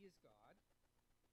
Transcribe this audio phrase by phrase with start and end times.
[0.00, 0.56] He is God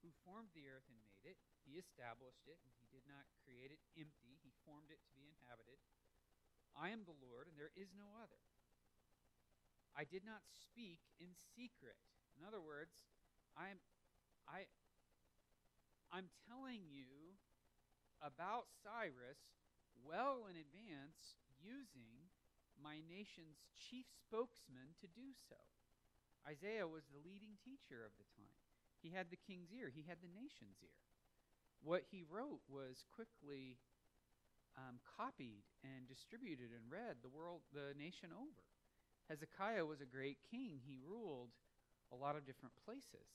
[0.04, 1.40] who formed the earth and made it.
[1.64, 4.36] He established it, and He did not create it empty.
[4.44, 5.80] He formed it to be inhabited.
[6.76, 8.44] I am the Lord, and there is no other.
[9.96, 11.96] I did not speak in secret.
[12.36, 13.08] In other words,
[13.56, 13.80] I'm,
[14.44, 14.68] I,
[16.12, 17.40] I'm telling you
[18.20, 19.40] about Cyrus
[20.04, 22.30] well in advance using
[22.76, 25.58] my nation's chief spokesman to do so.
[26.46, 28.57] Isaiah was the leading teacher of the time.
[29.02, 30.98] He had the king's ear, he had the nation's ear.
[31.82, 33.78] What he wrote was quickly
[34.76, 38.66] um, copied and distributed and read the world, the nation over.
[39.28, 40.80] Hezekiah was a great king.
[40.86, 41.50] He ruled
[42.12, 43.28] a lot of different places.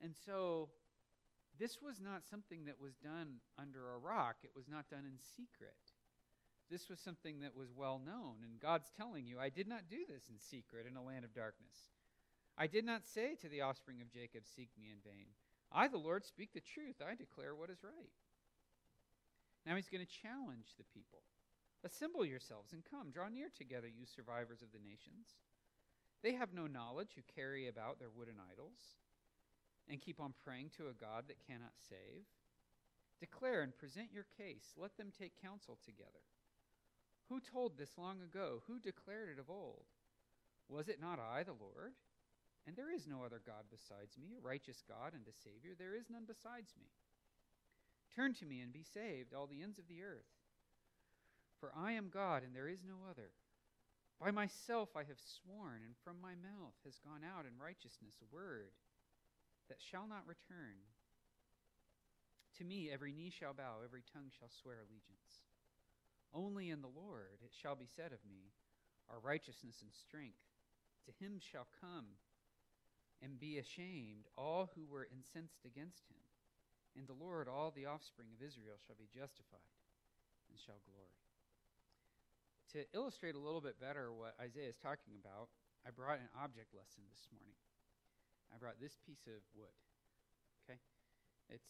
[0.00, 0.68] And so
[1.58, 5.18] this was not something that was done under a rock, it was not done in
[5.18, 5.94] secret.
[6.70, 8.40] This was something that was well known.
[8.42, 11.34] And God's telling you, I did not do this in secret in a land of
[11.34, 11.92] darkness.
[12.56, 15.26] I did not say to the offspring of Jacob, Seek me in vain.
[15.72, 17.00] I, the Lord, speak the truth.
[17.00, 18.12] I declare what is right.
[19.64, 21.22] Now he's going to challenge the people.
[21.84, 23.10] Assemble yourselves and come.
[23.10, 25.40] Draw near together, you survivors of the nations.
[26.22, 29.00] They have no knowledge who carry about their wooden idols
[29.88, 32.22] and keep on praying to a God that cannot save.
[33.18, 34.74] Declare and present your case.
[34.76, 36.26] Let them take counsel together.
[37.28, 38.62] Who told this long ago?
[38.66, 39.84] Who declared it of old?
[40.68, 41.94] Was it not I, the Lord?
[42.66, 45.74] And there is no other God besides me, a righteous God and a Savior.
[45.74, 46.86] There is none besides me.
[48.14, 50.30] Turn to me and be saved, all the ends of the earth.
[51.58, 53.34] For I am God, and there is no other.
[54.22, 58.30] By myself I have sworn, and from my mouth has gone out in righteousness a
[58.34, 58.70] word
[59.66, 60.78] that shall not return.
[62.58, 65.42] To me every knee shall bow, every tongue shall swear allegiance.
[66.30, 68.54] Only in the Lord it shall be said of me,
[69.10, 70.38] Our righteousness and strength.
[71.06, 72.14] To him shall come
[73.22, 76.20] and be ashamed all who were incensed against him.
[76.98, 79.72] In the Lord all the offspring of Israel shall be justified
[80.50, 81.16] and shall glory.
[82.74, 85.48] To illustrate a little bit better what Isaiah is talking about,
[85.86, 87.56] I brought an object lesson this morning.
[88.52, 89.76] I brought this piece of wood.
[90.64, 90.80] Okay?
[91.48, 91.68] It's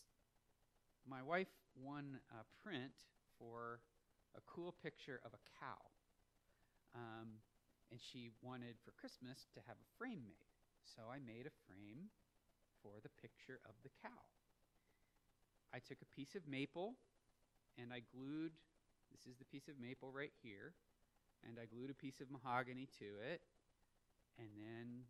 [1.06, 2.94] my wife won a print
[3.38, 3.80] for
[4.36, 5.80] a cool picture of a cow.
[6.94, 7.42] Um,
[7.90, 10.51] and she wanted for Christmas to have a frame made.
[10.84, 12.10] So I made a frame
[12.82, 14.22] for the picture of the cow.
[15.72, 16.94] I took a piece of maple
[17.80, 18.52] and I glued,
[19.10, 20.74] this is the piece of maple right here,
[21.46, 23.40] and I glued a piece of mahogany to it
[24.38, 25.08] and then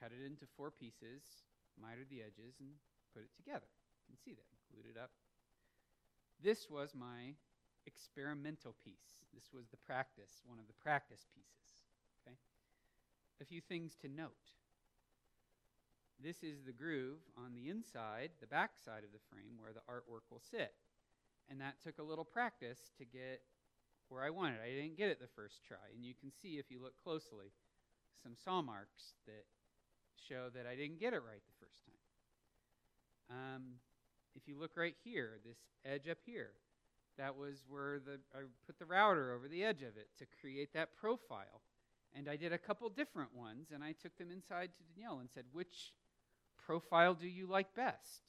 [0.00, 1.44] cut it into four pieces,
[1.76, 2.70] mitered the edges, and
[3.12, 3.68] put it together.
[4.08, 5.10] You can see that, glued it up.
[6.42, 7.34] This was my
[7.86, 9.20] experimental piece.
[9.34, 11.68] This was the practice, one of the practice pieces.
[12.22, 12.36] Okay?
[13.40, 14.57] A few things to note.
[16.22, 19.86] This is the groove on the inside, the back side of the frame, where the
[19.90, 20.74] artwork will sit.
[21.48, 23.40] And that took a little practice to get
[24.08, 24.58] where I wanted.
[24.60, 25.94] I didn't get it the first try.
[25.94, 27.52] And you can see, if you look closely,
[28.22, 29.44] some saw marks that
[30.16, 31.94] show that I didn't get it right the first time.
[33.30, 33.62] Um,
[34.34, 36.50] if you look right here, this edge up here,
[37.16, 40.72] that was where the I put the router over the edge of it to create
[40.74, 41.62] that profile.
[42.14, 45.28] And I did a couple different ones, and I took them inside to Danielle and
[45.30, 45.92] said, which
[46.68, 48.20] profile do you like best?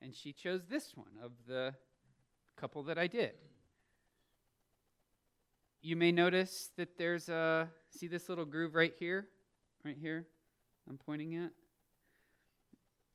[0.00, 1.74] And she chose this one of the
[2.56, 3.32] couple that I did.
[5.82, 9.28] You may notice that there's a, see this little groove right here?
[9.84, 10.26] Right here,
[10.88, 11.50] I'm pointing at?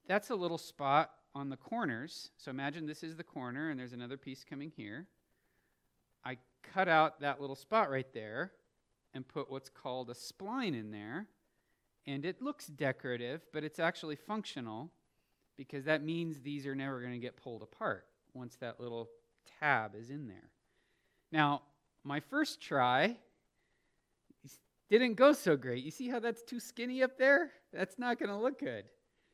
[0.08, 2.30] That's a little spot on the corners.
[2.38, 5.08] So imagine this is the corner, and there's another piece coming here.
[6.24, 6.38] I
[6.72, 8.52] cut out that little spot right there
[9.16, 11.28] and put what's called a spline in there
[12.08, 14.92] and it looks decorative, but it's actually functional
[15.58, 19.10] because that means these are never going to get pulled apart once that little
[19.60, 20.50] tab is in there.
[21.32, 21.62] Now,
[22.04, 23.18] my first try
[24.90, 25.84] didn't go so great.
[25.84, 27.52] You see how that's too skinny up there?
[27.72, 28.86] That's not going to look good.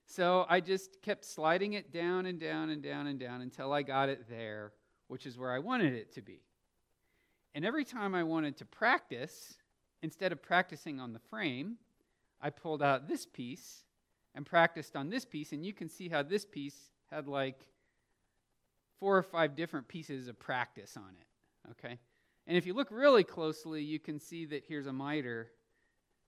[0.06, 3.81] So I just kept sliding it down and down and down and down until I
[3.81, 4.74] got it there,
[5.08, 6.42] which is where I wanted it to be.
[7.56, 9.58] And every time I wanted to practice,
[10.04, 11.78] instead of practicing on the frame,
[12.42, 13.84] I pulled out this piece
[14.36, 17.68] and practiced on this piece, and you can see how this piece had like
[19.00, 21.72] four or five different pieces of practice on it.
[21.72, 21.98] Okay?
[22.45, 25.51] And if you look really closely, you can see that here's a miter.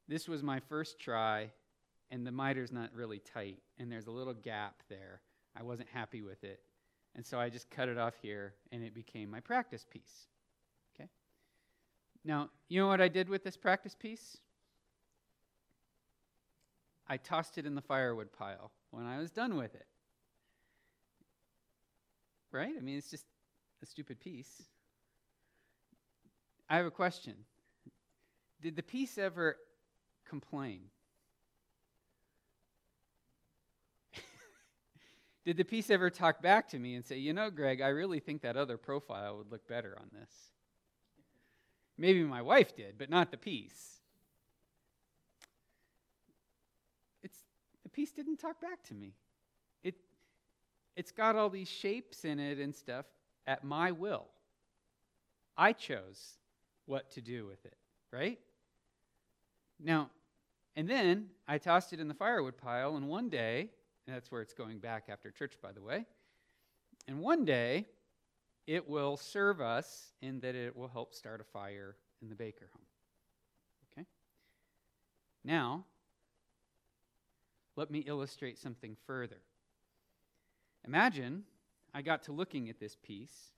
[0.07, 1.51] This was my first try,
[2.11, 5.21] and the miter's not really tight, and there's a little gap there.
[5.57, 6.59] I wasn't happy with it.
[7.15, 10.27] And so I just cut it off here, and it became my practice piece.
[10.95, 11.09] Okay?
[12.23, 14.38] Now, you know what I did with this practice piece?
[17.09, 19.88] I tossed it in the firewood pile when I was done with it.
[22.51, 22.73] Right?
[22.77, 23.25] I mean, it's just
[23.81, 24.63] a stupid piece.
[26.69, 27.33] I have a question.
[28.61, 29.57] Did the piece ever
[30.27, 30.81] complain?
[35.45, 38.19] Did the piece ever talk back to me and say, you know, Greg, I really
[38.19, 40.29] think that other profile would look better on this?
[41.97, 44.00] Maybe my wife did, but not the piece.
[47.23, 47.38] It's,
[47.83, 49.11] the piece didn't talk back to me.
[49.83, 49.95] It,
[50.95, 53.05] it's got all these shapes in it and stuff
[53.45, 54.27] at my will.
[55.57, 56.37] I chose
[56.85, 57.75] what to do with it,
[58.13, 58.39] right?
[59.81, 60.09] Now,
[60.77, 63.69] and then I tossed it in the firewood pile, and one day,
[64.07, 66.05] and that's where it's going back after church, by the way,
[67.05, 67.85] and one day
[68.65, 72.69] it will serve us in that it will help start a fire in the Baker
[72.71, 72.85] home.
[73.91, 74.07] Okay?
[75.43, 75.83] Now,
[77.79, 79.39] let me illustrate something further.
[80.85, 81.43] Imagine
[81.93, 83.53] I got to looking at this piece.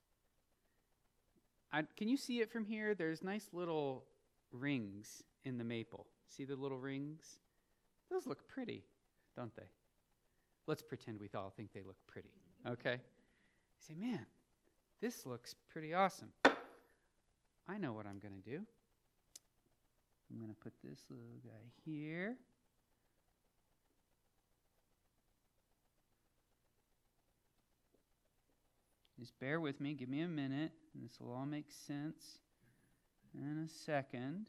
[1.73, 2.94] I, can you see it from here?
[2.94, 4.03] There's nice little
[4.51, 6.06] rings in the maple.
[6.27, 7.39] See the little rings?
[8.12, 8.83] Those look pretty,
[9.35, 9.71] don't they?
[10.67, 12.29] Let's pretend we all think they look pretty,
[12.67, 13.00] okay?
[13.00, 14.27] You say, man,
[15.01, 16.29] this looks pretty awesome.
[17.67, 18.62] I know what I'm going to do.
[20.29, 22.38] I'm going to put this little guy here.
[29.21, 29.94] Just bear with me.
[29.94, 30.71] Give me a minute.
[30.95, 32.39] And this will all make sense
[33.35, 34.47] in a second.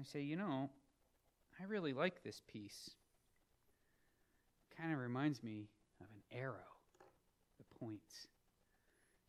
[0.00, 0.70] I say, you know,
[1.60, 2.88] I really like this piece.
[4.78, 5.68] Kind of reminds me
[6.00, 6.73] of an arrow
[7.84, 8.28] points.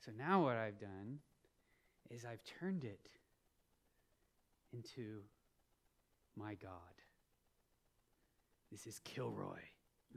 [0.06, 1.20] So now what I've done
[2.10, 3.10] is I've turned it
[4.74, 5.22] into
[6.38, 6.72] my God.
[8.72, 9.60] This is Kilroy,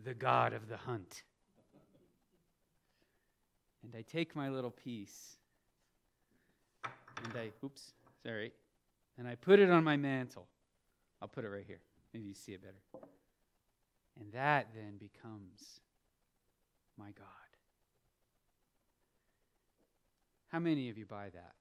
[0.05, 1.23] the God of the hunt.
[3.83, 5.37] And I take my little piece
[6.85, 7.93] and I, oops,
[8.23, 8.53] sorry,
[9.17, 10.47] and I put it on my mantle.
[11.23, 11.81] I'll put it right here.
[12.13, 13.07] Maybe you see it better.
[14.21, 15.81] And that then becomes
[16.99, 17.48] my God.
[20.49, 21.53] How many of you buy that?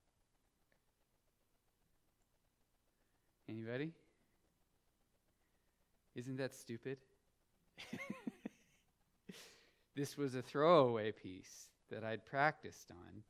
[3.49, 3.91] Anybody?
[6.15, 6.97] Isn't that stupid?
[9.95, 13.23] this was a throwaway piece that I'd practiced on.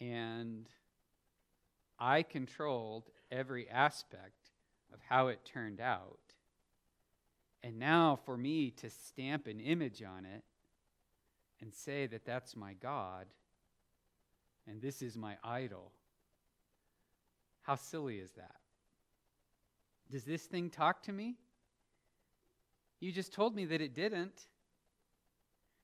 [0.00, 0.68] And
[1.98, 4.50] I controlled every aspect
[4.92, 6.18] of how it turned out.
[7.62, 10.44] And now, for me to stamp an image on it
[11.60, 13.26] and say that that's my God
[14.68, 15.92] and this is my idol.
[17.62, 18.56] How silly is that?
[20.10, 21.36] Does this thing talk to me?
[23.00, 24.46] You just told me that it didn't.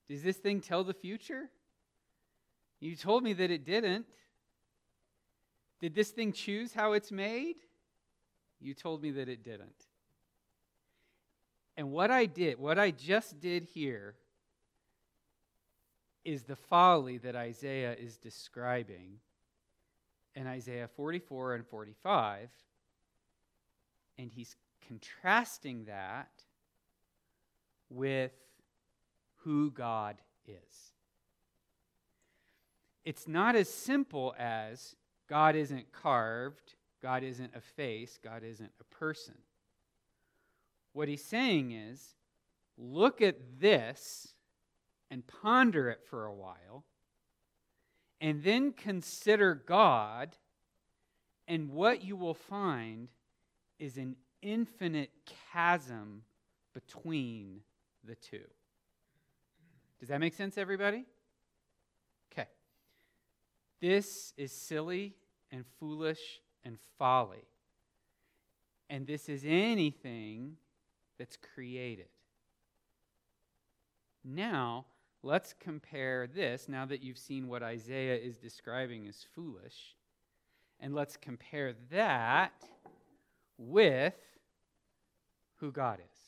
[0.09, 1.51] Does this thing tell the future?
[2.81, 4.07] You told me that it didn't.
[5.81, 7.57] Did this thing choose how it's made?
[8.61, 9.87] You told me that it didn't.
[11.77, 14.15] And what I did, what I just did here,
[16.25, 19.19] is the folly that Isaiah is describing
[20.35, 22.49] in Isaiah 44 and 45.
[24.19, 26.31] And he's contrasting that
[27.91, 28.33] with
[29.45, 30.93] who God is.
[33.05, 34.95] It's not as simple as
[35.29, 39.35] God isn't carved, God isn't a face, God isn't a person.
[40.93, 42.15] What he's saying is
[42.77, 44.35] look at this
[45.13, 46.85] and ponder it for a while,
[48.19, 50.31] and then consider God,
[51.47, 53.09] and what you will find
[53.79, 55.11] is an infinite
[55.53, 56.23] chasm
[56.73, 57.61] between
[58.03, 58.41] the two.
[60.01, 61.05] Does that make sense, everybody?
[62.33, 62.49] Okay.
[63.83, 65.15] This is silly
[65.51, 67.45] and foolish and folly.
[68.89, 70.57] And this is anything
[71.19, 72.09] that's created.
[74.25, 74.87] Now,
[75.23, 79.95] let's compare this, now that you've seen what Isaiah is describing as foolish,
[80.81, 82.53] and let's compare that
[83.59, 84.15] with
[85.57, 86.21] who God is.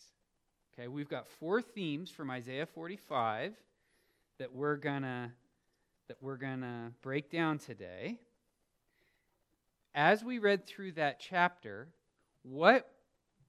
[0.72, 3.54] Okay, we've got four themes from Isaiah 45
[4.38, 5.32] that we're gonna
[6.08, 8.18] that we're gonna break down today.
[9.94, 11.88] As we read through that chapter,
[12.42, 12.90] what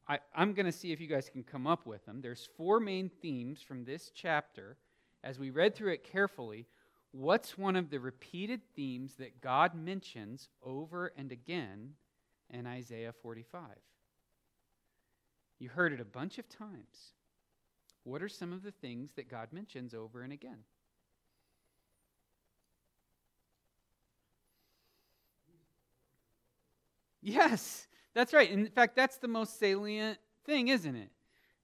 [0.07, 2.21] I, I'm going to see if you guys can come up with them.
[2.21, 4.77] There's four main themes from this chapter.
[5.25, 6.67] As we read through it carefully,
[7.11, 11.93] what's one of the repeated themes that God mentions over and again
[12.51, 13.61] in Isaiah 45?
[15.57, 17.13] You heard it a bunch of times.
[18.03, 20.59] What are some of the things that God mentions over and again?
[27.23, 28.51] Yes, that's right.
[28.51, 31.09] In fact, that's the most salient thing, isn't it?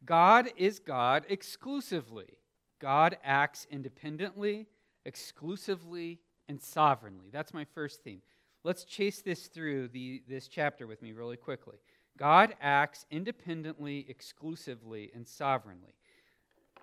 [0.04, 2.40] God is God exclusively.
[2.82, 4.66] God acts independently,
[5.06, 6.20] exclusively,
[6.50, 7.28] and sovereignly.
[7.32, 8.22] That's my first theme.
[8.64, 11.78] Let's chase this through the, this chapter with me really quickly.
[12.18, 15.94] God acts independently, exclusively, and sovereignly.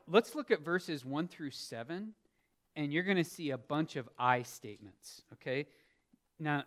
[0.07, 2.14] Let's look at verses 1 through 7,
[2.76, 5.67] and you're going to see a bunch of I statements, okay?
[6.38, 6.62] Now,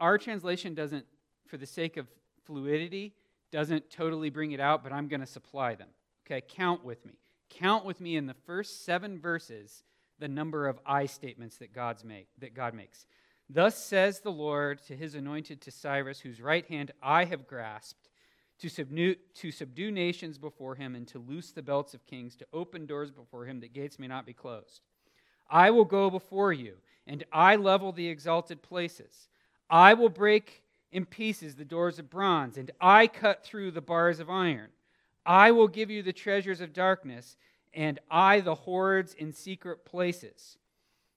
[0.00, 1.04] our translation doesn't,
[1.46, 2.06] for the sake of
[2.46, 3.12] fluidity,
[3.50, 5.88] doesn't totally bring it out, but I'm going to supply them.
[6.26, 7.12] Okay, count with me.
[7.50, 9.82] Count with me in the first seven verses
[10.18, 13.06] the number of I statements that God's make that God makes.
[13.50, 18.08] Thus says the Lord to his anointed to Cyrus, whose right hand I have grasped,
[18.58, 22.46] to subdue, to subdue nations before him, and to loose the belts of kings, to
[22.52, 24.82] open doors before him, that gates may not be closed.
[25.48, 26.74] I will go before you,
[27.06, 29.28] and I level the exalted places.
[29.70, 30.62] I will break
[30.92, 34.68] in pieces the doors of bronze, and I cut through the bars of iron.
[35.28, 37.36] I will give you the treasures of darkness,
[37.74, 40.56] and I the hoards in secret places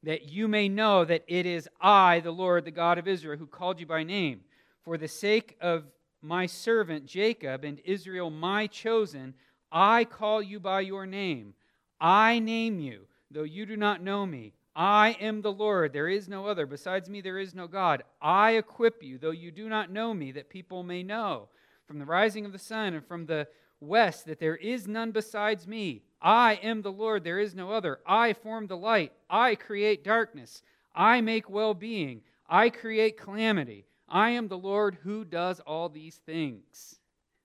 [0.03, 3.48] that you may know that it is I, the Lord, the God of Israel, who
[3.48, 4.41] called you by name.
[4.84, 5.86] For the sake of
[6.22, 9.34] my servant Jacob and Israel, my chosen,
[9.72, 11.53] I call you by your name.
[12.00, 14.53] I name you, though you do not know me.
[14.75, 16.65] I am the Lord, there is no other.
[16.65, 18.03] Besides me, there is no God.
[18.22, 21.48] I equip you, though you do not know me, that people may know
[21.86, 23.48] from the rising of the sun and from the
[23.81, 26.03] west that there is none besides me.
[26.21, 28.00] I am the Lord, there is no other.
[28.05, 29.11] I form the light.
[29.29, 30.61] I create darkness.
[30.95, 32.21] I make well being.
[32.47, 33.85] I create calamity.
[34.07, 37.00] I am the Lord who does all these things.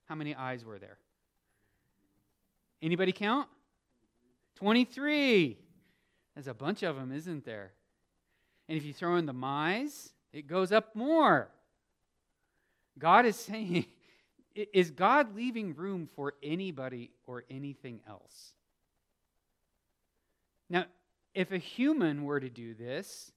[0.04, 0.98] How many eyes were there?
[2.82, 3.48] Anybody count?
[4.56, 5.58] 23.
[6.34, 7.72] There's a bunch of them, isn't there?
[8.68, 11.48] And if you throw in the my's, it goes up more.
[12.98, 13.86] God is saying,
[14.56, 18.54] is God leaving room for anybody or anything else?
[20.68, 20.86] Now,
[21.34, 23.30] if a human were to do this,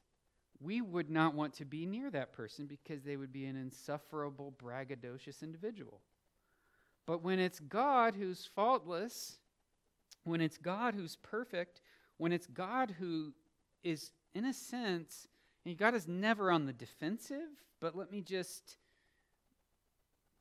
[0.62, 4.54] we would not want to be near that person because they would be an insufferable,
[4.62, 6.02] braggadocious individual.
[7.06, 9.38] But when it's God who's faultless,
[10.24, 11.82] when it's God who's perfect,
[12.18, 13.34] when it's God who
[13.84, 15.28] is, in a sense,
[15.66, 17.50] and God is never on the defensive,
[17.80, 18.78] but let me just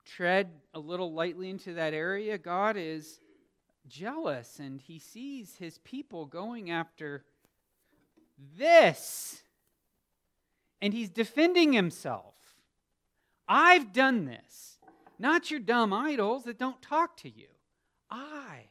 [0.08, 2.38] tread a little lightly into that area.
[2.38, 3.20] God is
[3.86, 7.24] jealous and he sees his people going after
[8.56, 9.42] this.
[10.80, 12.34] And he's defending himself.
[13.48, 14.78] I've done this,
[15.18, 17.48] not your dumb idols that don't talk to you.
[18.10, 18.68] I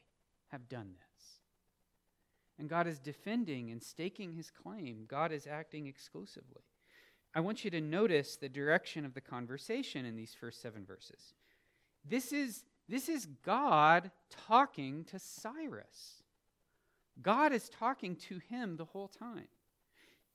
[0.52, 1.08] have done this.
[2.60, 5.06] And God is defending and staking his claim.
[5.08, 6.64] God is acting exclusively.
[7.38, 11.36] I want you to notice the direction of the conversation in these first seven verses.
[12.04, 14.10] This is this is God
[14.48, 16.24] talking to Cyrus.
[17.22, 19.50] God is talking to him the whole time.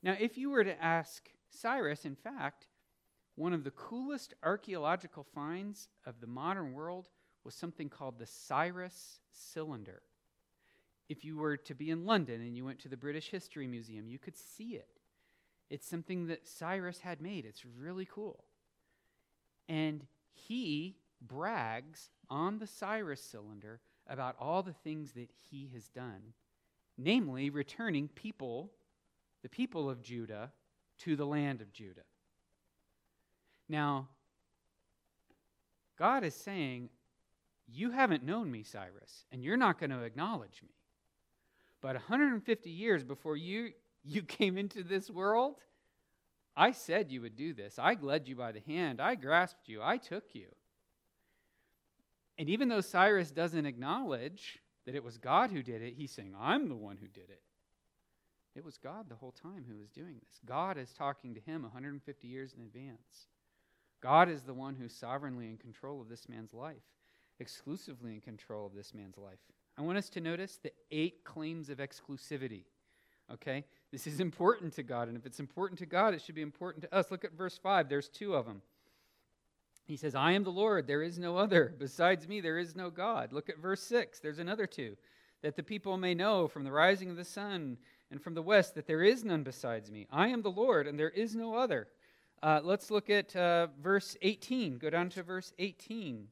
[0.01, 2.69] Now, if you were to ask Cyrus, in fact,
[3.35, 7.09] one of the coolest archaeological finds of the modern world
[7.43, 10.03] was something called the Cyrus cylinder.
[11.09, 14.07] If you were to be in London and you went to the British History Museum,
[14.07, 15.02] you could see it.
[15.73, 17.47] It's something that Cyrus had made.
[17.47, 18.45] It's really cool.
[19.71, 26.35] And he brags on the Cyrus cylinder about all the things that he has done,
[26.99, 28.71] namely returning people,
[29.43, 30.53] the people of Judah,
[30.99, 32.03] to the land of Judah.
[33.67, 34.09] Now,
[35.99, 36.91] God is saying,
[37.67, 40.75] You haven't known me, Cyrus, and you're not going to acknowledge me.
[41.81, 43.71] But 150 years before you,
[44.05, 45.57] you came into this world,
[46.57, 47.79] I said you would do this.
[47.79, 49.01] I led you by the hand.
[49.01, 49.83] I grasped you.
[49.83, 50.49] I took you.
[52.39, 56.35] And even though Cyrus doesn't acknowledge that it was God who did it, he's saying,
[56.39, 57.43] I'm the one who did it.
[58.55, 60.41] It was God the whole time who was doing this.
[60.45, 63.29] God is talking to him 150 years in advance.
[64.03, 66.83] God is the one who's sovereignly in control of this man's life,
[67.39, 69.39] exclusively in control of this man's life.
[69.79, 72.65] I want us to notice the eight claims of exclusivity.
[73.35, 73.65] Okay?
[73.91, 76.85] This is important to God, and if it's important to God, it should be important
[76.85, 77.11] to us.
[77.11, 77.89] Look at verse 5.
[77.89, 78.63] There's two of them.
[79.85, 81.75] He says, I am the Lord, there is no other.
[81.79, 83.33] Besides me, there is no God.
[83.33, 84.21] Look at verse 6.
[84.21, 84.97] There's another two.
[85.43, 87.79] That the people may know from the rising of the sun
[88.11, 90.07] and from the west that there is none besides me.
[90.11, 91.89] I am the Lord, and there is no other.
[92.43, 94.79] Uh, let's look at uh, verse 18.
[94.79, 96.29] Go down to verse 18.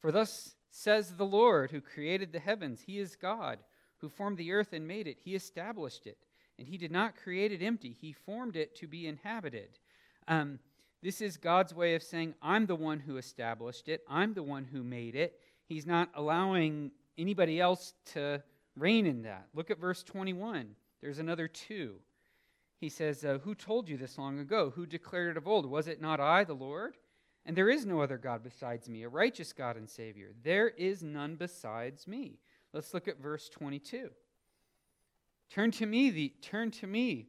[0.00, 3.58] For thus says the Lord, who created the heavens, He is God,
[3.98, 5.18] who formed the earth and made it.
[5.24, 6.18] He established it.
[6.58, 9.78] And He did not create it empty, He formed it to be inhabited.
[10.26, 10.58] Um,
[11.02, 14.64] this is God's way of saying, I'm the one who established it, I'm the one
[14.64, 15.40] who made it.
[15.64, 18.42] He's not allowing anybody else to
[18.74, 19.46] reign in that.
[19.54, 20.74] Look at verse 21.
[21.00, 21.96] There's another two.
[22.78, 24.72] He says, uh, Who told you this long ago?
[24.74, 25.66] Who declared it of old?
[25.66, 26.96] Was it not I, the Lord?
[27.44, 30.32] And there is no other God besides me, a righteous God and Savior.
[30.42, 32.38] There is none besides me.
[32.72, 34.10] Let's look at verse 22.
[35.50, 37.26] Turn to me, the, turn to me,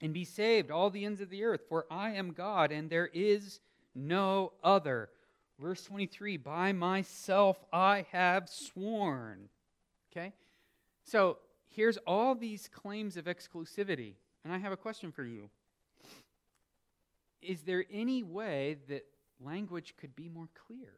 [0.00, 3.10] and be saved, all the ends of the earth, for I am God, and there
[3.12, 3.60] is
[3.94, 5.10] no other.
[5.58, 9.48] Verse 23 By myself I have sworn.
[10.12, 10.32] Okay?
[11.04, 14.14] So here's all these claims of exclusivity.
[14.44, 15.48] And I have a question for you.
[17.40, 19.04] Is there any way that
[19.40, 20.92] language could be more clear?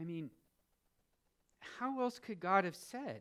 [0.00, 0.30] I mean,
[1.78, 3.20] how else could God have said,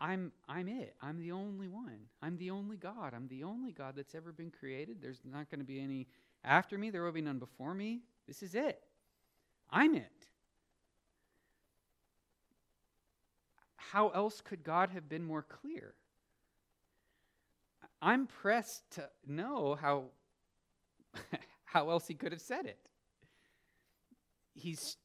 [0.00, 0.94] I'm, I'm it.
[1.02, 1.98] I'm the only one.
[2.22, 3.12] I'm the only God.
[3.14, 4.96] I'm the only God that's ever been created.
[5.02, 6.08] There's not going to be any
[6.42, 6.90] after me.
[6.90, 8.00] There will be none before me.
[8.26, 8.82] This is it.
[9.70, 10.26] I'm it.
[13.76, 15.94] How else could God have been more clear?
[18.00, 20.04] I'm pressed to know how,
[21.64, 22.78] how else he could have said it.
[24.54, 24.96] He's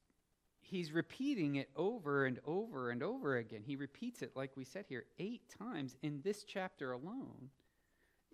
[0.65, 3.61] he's repeating it over and over and over again.
[3.65, 7.49] He repeats it, like we said here, eight times in this chapter alone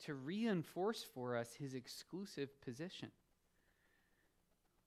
[0.05, 3.09] to reinforce for us his exclusive position.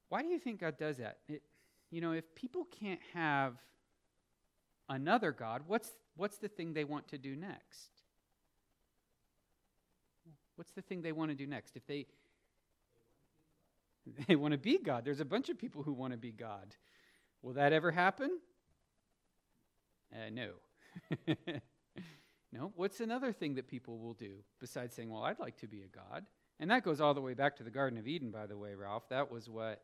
[0.09, 1.19] Why do you think God does that?
[1.29, 1.43] It,
[1.91, 3.55] you know, if people can't have
[4.89, 7.91] another God, what's, what's the thing they want to do next?
[10.57, 11.77] What's the thing they want to do next?
[11.77, 12.07] If they
[14.29, 16.77] they want to be God, there's a bunch of people who want to be God.
[17.45, 18.39] Will that ever happen?
[20.11, 20.53] Uh, no.
[22.53, 22.73] no.
[22.75, 25.89] What's another thing that people will do besides saying, well, I'd like to be a
[25.89, 26.25] God?
[26.59, 28.75] And that goes all the way back to the Garden of Eden, by the way,
[28.75, 29.11] Ralph.
[29.11, 29.83] That was what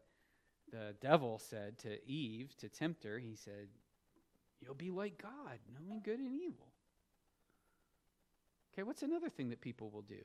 [0.73, 3.19] the devil said to Eve, to tempt her.
[3.19, 3.69] He said,
[4.63, 6.69] You'll be like God, knowing good and evil.
[8.73, 10.23] Okay, what's another thing that people will do?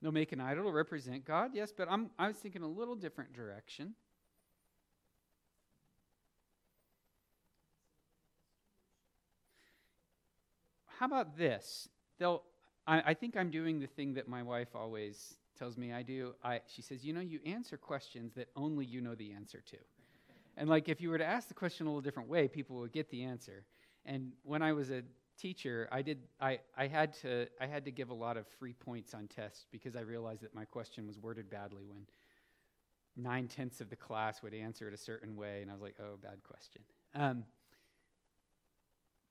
[0.00, 2.94] They'll make an idol to represent God, yes, but I'm, I was thinking a little
[2.94, 3.94] different direction.
[10.98, 11.88] How about this?
[12.18, 12.42] They'll,
[12.86, 16.34] I, I think I'm doing the thing that my wife always tells me I do.
[16.42, 19.76] I, she says, You know, you answer questions that only you know the answer to.
[20.56, 22.92] And like if you were to ask the question a little different way, people would
[22.92, 23.64] get the answer.
[24.04, 25.02] And when I was a
[25.38, 28.72] teacher, I did I, I had to I had to give a lot of free
[28.72, 32.06] points on tests because I realized that my question was worded badly when
[33.16, 35.96] nine tenths of the class would answer it a certain way, and I was like,
[36.00, 36.82] oh, bad question.
[37.14, 37.44] Um,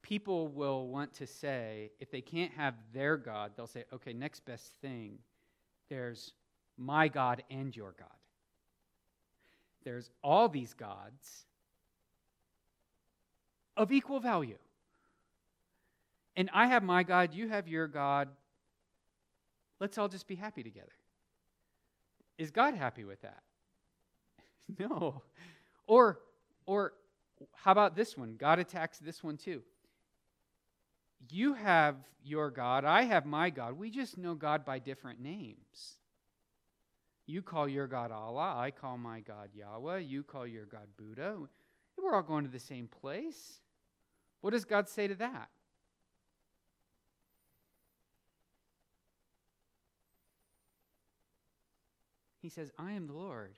[0.02, 4.46] people will want to say, if they can't have their God, they'll say, okay, next
[4.46, 5.20] best thing,
[5.90, 6.34] there's
[6.78, 8.10] my God and your God.
[9.84, 11.46] There's all these gods
[13.76, 14.58] of equal value.
[16.38, 18.30] And I have my God, you have your God.
[19.80, 20.94] Let's all just be happy together.
[22.38, 23.42] Is God happy with that?
[24.80, 25.24] no.
[25.88, 26.20] Or
[26.68, 26.94] or
[27.54, 28.36] how about this one?
[28.38, 29.64] God attacks this one too.
[31.32, 33.74] You have your God, I have my God.
[33.74, 35.98] We just know God by different names.
[37.26, 41.36] You call your God Allah, I call my God Yahweh, you call your God Buddha.
[41.98, 43.60] We're all going to the same place.
[44.42, 45.50] What does God say to that?
[52.48, 53.56] He says, I am the Lord.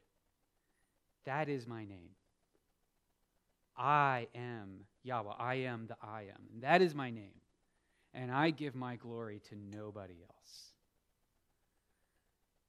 [1.27, 2.09] That is my name.
[3.77, 5.31] I am Yahweh.
[5.37, 6.41] I am the I am.
[6.51, 7.39] And that is my name.
[8.15, 10.71] And I give my glory to nobody else.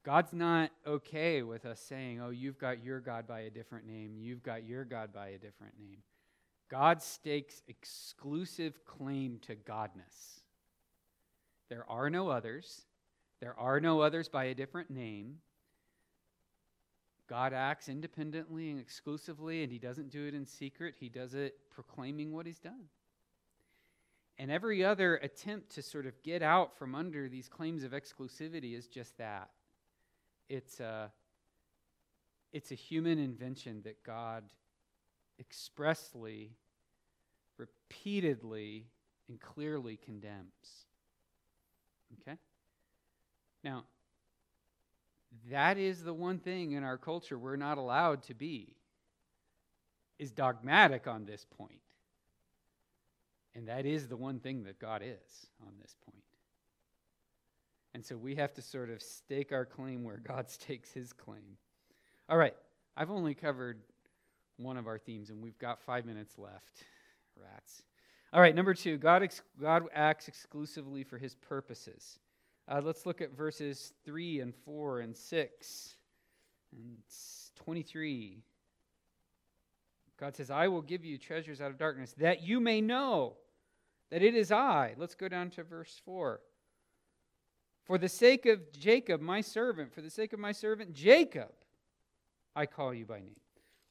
[0.04, 4.18] God's not okay with us saying, oh, you've got your God by a different name,
[4.18, 6.02] you've got your God by a different name.
[6.70, 10.42] God stakes exclusive claim to Godness.
[11.70, 12.82] There are no others.
[13.40, 15.36] There are no others by a different name.
[17.30, 20.96] God acts independently and exclusively, and he doesn't do it in secret.
[20.98, 22.88] He does it proclaiming what he's done.
[24.36, 28.76] And every other attempt to sort of get out from under these claims of exclusivity
[28.76, 29.50] is just that.
[30.48, 31.12] It's a,
[32.52, 34.42] it's a human invention that God
[35.38, 36.50] expressly,
[37.58, 38.86] repeatedly,
[39.28, 40.86] and clearly condemns.
[42.22, 42.36] Okay?
[43.62, 43.84] Now,
[45.50, 48.74] that is the one thing in our culture we're not allowed to be
[50.18, 51.80] is dogmatic on this point.
[53.54, 56.24] And that is the one thing that god is on this point.
[57.94, 61.56] And so we have to sort of stake our claim where god stakes his claim.
[62.28, 62.54] All right
[62.96, 63.80] i've only covered
[64.56, 66.84] one of our themes and we've got five minutes left
[67.36, 67.82] rats.
[68.32, 72.18] All right number two god, ex- god acts exclusively for his purposes
[72.70, 75.94] uh, let's look at verses 3 and 4 and 6
[76.72, 76.96] and
[77.56, 78.44] 23.
[80.18, 83.34] God says, I will give you treasures out of darkness that you may know
[84.10, 84.94] that it is I.
[84.96, 86.40] Let's go down to verse 4.
[87.84, 91.50] For the sake of Jacob, my servant, for the sake of my servant Jacob,
[92.54, 93.40] I call you by name.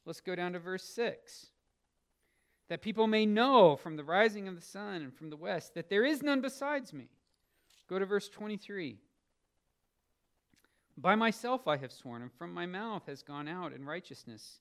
[0.06, 1.48] Let's go down to verse 6.
[2.68, 5.90] That people may know from the rising of the sun and from the west that
[5.90, 7.08] there is none besides me.
[7.90, 8.98] Go to verse 23.
[10.96, 14.60] By myself I have sworn, and from my mouth has gone out in righteousness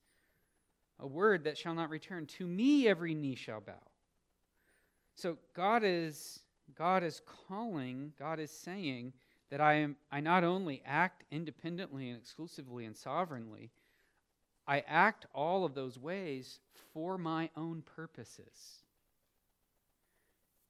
[1.00, 2.26] a word that shall not return.
[2.26, 3.74] To me every knee shall bow.
[5.14, 6.40] So God is
[6.76, 9.14] God is calling, God is saying
[9.52, 13.70] that I am I not only act independently and exclusively and sovereignly,
[14.66, 16.62] I act all of those ways
[16.94, 18.82] for my own purposes.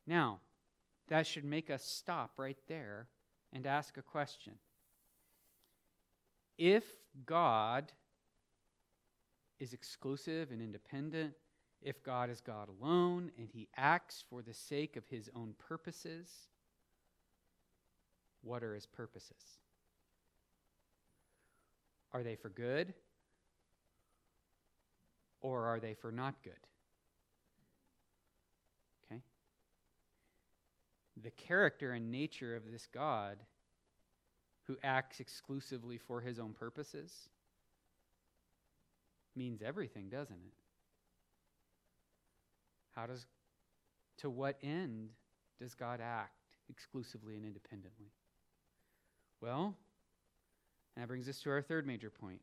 [0.06, 0.40] Now,
[1.10, 3.08] that should make us stop right there
[3.52, 4.54] and ask a question.
[6.58, 6.84] If
[7.26, 7.92] God
[9.60, 11.34] is exclusive and independent,
[11.82, 16.30] if God is God alone and he acts for the sake of his own purposes,
[18.42, 19.60] what are his purposes?
[22.12, 22.94] Are they for good
[25.42, 26.54] or are they for not good?
[31.24, 33.38] The character and nature of this God
[34.64, 37.30] who acts exclusively for his own purposes
[39.36, 40.54] means everything, doesn't it?
[42.96, 43.26] How does,
[44.18, 45.10] to what end
[45.60, 46.34] does God act
[46.70, 48.12] exclusively and independently?
[49.42, 49.76] Well,
[50.98, 52.42] that brings us to our third major point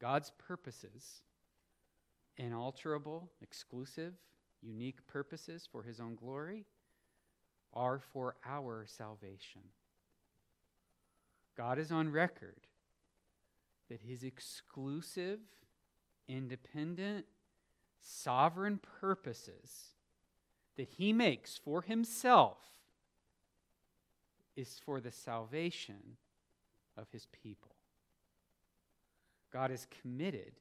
[0.00, 1.22] God's purposes,
[2.36, 4.14] inalterable, exclusive,
[4.62, 6.64] unique purposes for his own glory
[7.72, 9.62] are for our salvation.
[11.56, 12.66] God is on record
[13.88, 15.40] that his exclusive,
[16.28, 17.26] independent,
[18.00, 19.94] sovereign purposes
[20.76, 22.58] that he makes for himself
[24.56, 26.16] is for the salvation
[26.96, 27.74] of his people.
[29.52, 30.52] God is committed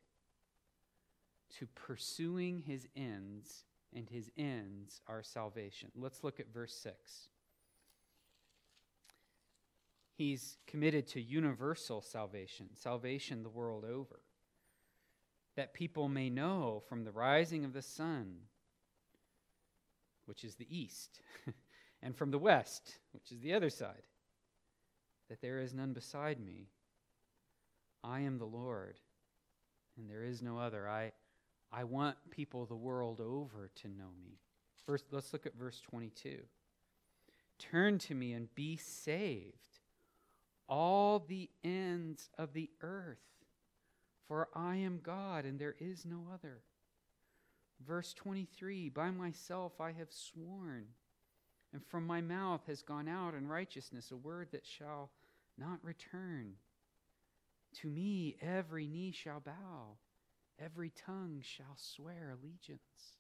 [1.58, 3.64] to pursuing his ends
[3.96, 5.92] and his ends are salvation.
[5.96, 7.28] Let's look at verse 6.
[10.16, 14.20] He's committed to universal salvation, salvation the world over,
[15.56, 18.36] that people may know from the rising of the sun,
[20.26, 21.22] which is the east,
[22.04, 24.08] and from the west, which is the other side,
[25.30, 26.68] that there is none beside me.
[28.04, 29.00] I am the Lord,
[29.98, 30.88] and there is no other.
[30.88, 31.14] I
[31.72, 34.40] I want people the world over to know me.
[34.86, 36.40] First, let's look at verse 22.
[37.60, 39.80] Turn to me and be saved,
[40.68, 43.18] all the ends of the earth,
[44.28, 46.62] for I am God and there is no other.
[47.86, 50.86] Verse 23 By myself I have sworn,
[51.74, 55.12] and from my mouth has gone out in righteousness a word that shall
[55.58, 56.54] not return.
[57.82, 59.98] To me every knee shall bow
[60.64, 63.18] every tongue shall swear allegiance.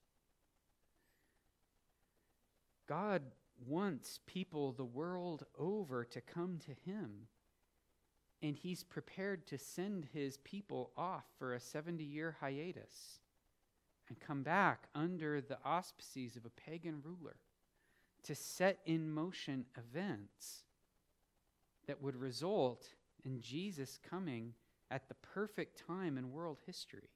[2.87, 3.21] God
[3.67, 7.27] wants people the world over to come to Him,
[8.41, 13.19] and He's prepared to send His people off for a 70 year hiatus
[14.07, 17.35] and come back under the auspices of a pagan ruler
[18.23, 20.63] to set in motion events
[21.87, 22.87] that would result
[23.23, 24.53] in Jesus coming
[24.91, 27.09] at the perfect time in world history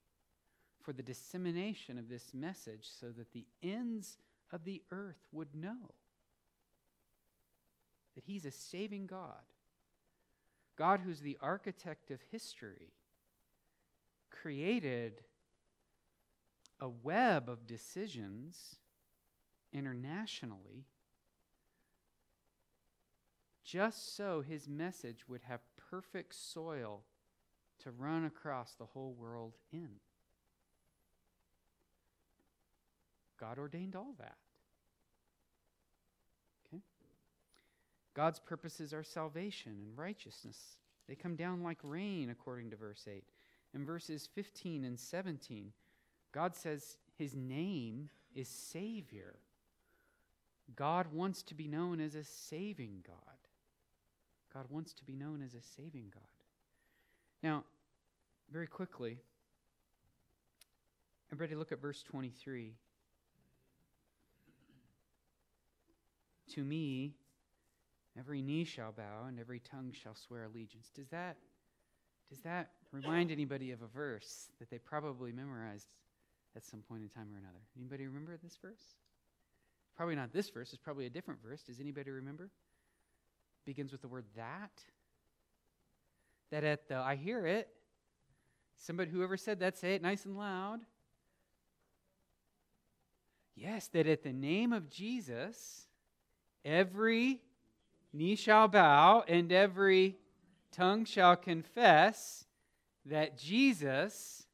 [0.83, 4.17] for the dissemination of this message so that the ends
[4.51, 5.93] of the earth would know
[8.15, 9.41] that He's a saving God.
[10.75, 12.93] God, who's the architect of history,
[14.29, 15.21] created
[16.79, 18.75] a web of decisions
[19.71, 20.85] internationally
[23.63, 27.01] just so his message would have perfect soil
[27.79, 29.89] to run across the whole world in.
[33.43, 34.37] God ordained all that.
[36.65, 36.81] Okay?
[38.13, 40.77] God's purposes are salvation and righteousness.
[41.09, 43.21] They come down like rain, according to verse 8.
[43.73, 45.73] In verses 15 and 17,
[46.31, 49.35] God says his name is Savior.
[50.77, 53.17] God wants to be known as a saving God.
[54.53, 56.23] God wants to be known as a saving God.
[57.41, 57.65] Now,
[58.49, 59.17] very quickly,
[61.29, 62.75] everybody look at verse 23.
[66.55, 67.13] To me,
[68.17, 70.91] every knee shall bow and every tongue shall swear allegiance.
[70.95, 71.37] Does that,
[72.29, 75.87] does that remind anybody of a verse that they probably memorized
[76.55, 77.61] at some point in time or another?
[77.77, 78.97] Anybody remember this verse?
[79.95, 80.73] Probably not this verse.
[80.73, 81.61] It's probably a different verse.
[81.63, 82.49] Does anybody remember?
[83.65, 84.83] Begins with the word that.
[86.51, 87.69] That at the, I hear it.
[88.77, 90.81] Somebody, whoever said that, say it nice and loud.
[93.55, 95.87] Yes, that at the name of Jesus,
[96.63, 97.41] every
[98.11, 100.17] knee shall bow and every
[100.71, 102.45] tongue shall confess
[103.05, 104.45] that Jesus,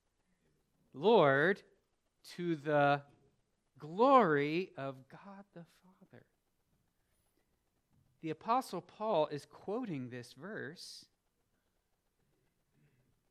[0.93, 1.61] Lord,
[2.35, 3.01] to the
[3.77, 6.23] glory of God the Father.
[8.21, 11.05] The Apostle Paul is quoting this verse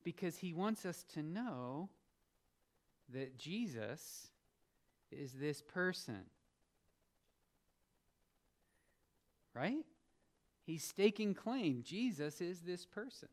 [0.03, 1.91] because he wants us to know
[3.13, 4.29] that Jesus
[5.11, 6.25] is this person.
[9.59, 9.85] Right?
[10.65, 11.83] He's staking claim.
[11.83, 13.29] Jesus is this person.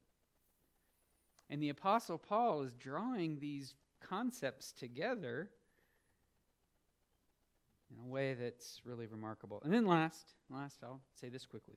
[1.50, 5.50] And the Apostle Paul is drawing these concepts together
[7.92, 9.62] in a way that's really remarkable.
[9.64, 11.76] And then last, last I'll say this quickly.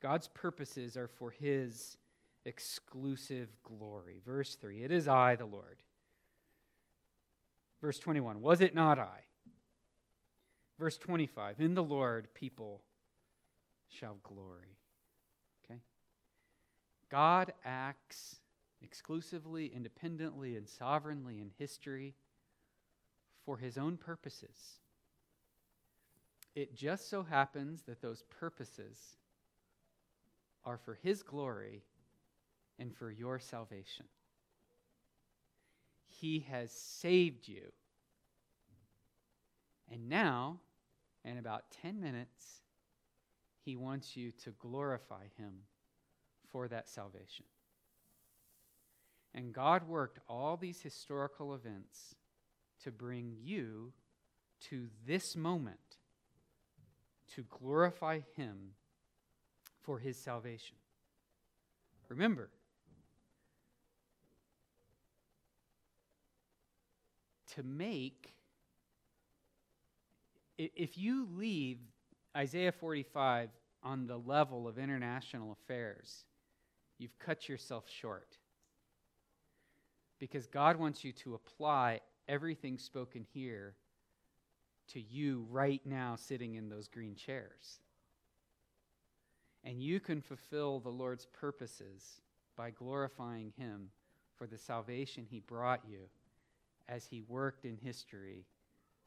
[0.00, 1.96] God's purposes are for his
[2.44, 4.20] exclusive glory.
[4.24, 5.82] Verse 3 It is I, the Lord.
[7.80, 9.24] Verse 21 Was it not I?
[10.78, 12.82] Verse 25 In the Lord people
[13.98, 14.76] shall glory.
[15.64, 15.80] Okay?
[17.10, 18.36] God acts
[18.82, 22.14] exclusively, independently, and sovereignly in history
[23.44, 24.78] for his own purposes.
[26.54, 29.16] It just so happens that those purposes
[30.64, 31.82] are for His glory
[32.78, 34.06] and for your salvation.
[36.06, 37.72] He has saved you.
[39.90, 40.60] And now,
[41.24, 42.62] in about 10 minutes,
[43.64, 45.52] He wants you to glorify Him
[46.50, 47.46] for that salvation.
[49.34, 52.14] And God worked all these historical events
[52.84, 53.92] to bring you
[54.68, 55.78] to this moment
[57.34, 58.74] to glorify Him
[59.82, 60.76] for His salvation.
[62.08, 62.50] Remember,
[67.54, 68.34] to make,
[70.58, 71.78] if you leave
[72.36, 73.50] Isaiah 45
[73.82, 76.24] on the level of international affairs,
[76.98, 78.38] you've cut yourself short.
[80.18, 83.74] Because God wants you to apply everything spoken here
[84.88, 87.80] to you right now sitting in those green chairs.
[89.64, 92.20] And you can fulfill the Lord's purposes
[92.56, 93.88] by glorifying Him
[94.36, 96.00] for the salvation He brought you
[96.88, 98.44] as He worked in history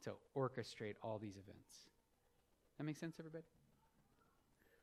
[0.02, 1.88] to orchestrate all these events.
[2.78, 3.44] That makes sense, everybody?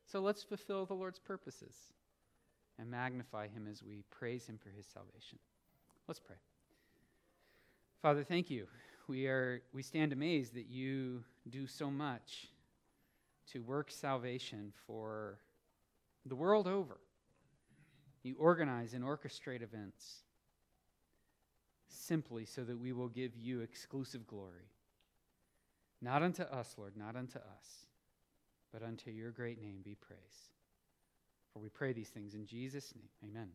[0.06, 1.76] So let's fulfill the Lord's purposes
[2.78, 5.40] and magnify Him as we praise Him for His salvation.
[6.08, 6.36] Let's pray.
[8.02, 8.68] Father, thank you
[9.08, 12.48] we, are, we stand amazed that you do so much
[13.52, 15.40] to work salvation for
[16.26, 16.98] the world over.
[18.24, 20.24] You organize and orchestrate events
[21.88, 24.72] simply so that we will give you exclusive glory.
[26.06, 27.88] Not unto us, Lord, not unto us,
[28.72, 30.52] but unto your great name be praise.
[31.52, 33.10] For we pray these things in Jesus' name.
[33.28, 33.50] Amen.